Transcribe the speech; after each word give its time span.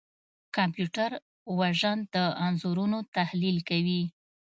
کمپیوټر 0.55 1.11
وژن 1.59 1.97
د 2.15 2.15
انځورونو 2.45 2.97
تحلیل 3.15 3.57
کوي. 3.69 4.01